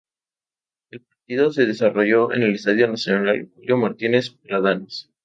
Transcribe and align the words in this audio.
El 0.89 1.01
partido 1.01 1.53
se 1.53 1.67
desarrolló 1.67 2.33
en 2.33 2.41
el 2.41 2.55
Estadio 2.55 2.87
Nacional 2.87 3.51
Julio 3.53 3.77
Martínez 3.77 4.31
Prádanos. 4.31 5.11